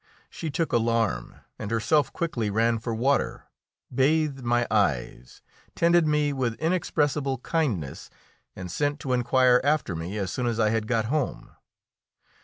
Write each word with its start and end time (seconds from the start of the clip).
She 0.31 0.49
took 0.49 0.73
alarm, 0.73 1.41
and 1.59 1.69
herself 1.69 2.11
quickly 2.11 2.49
ran 2.49 2.79
for 2.79 2.91
water, 2.91 3.45
bathed 3.93 4.41
my 4.43 4.65
eyes, 4.71 5.43
tended 5.75 6.07
me 6.07 6.33
with 6.33 6.55
inexpressible 6.59 7.37
kindness, 7.37 8.09
and 8.55 8.71
sent 8.71 8.99
to 9.01 9.13
inquire 9.13 9.61
after 9.63 9.95
me 9.95 10.17
as 10.17 10.31
soon 10.33 10.47
as 10.47 10.59
I 10.59 10.71
had 10.71 10.87
got 10.87 11.05
home. 11.05 11.51